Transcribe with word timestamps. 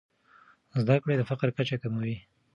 زده 0.81 0.95
کړې 1.03 1.15
د 1.17 1.21
فقر 1.29 1.47
کچه 1.57 1.75
کموي. 1.83 2.15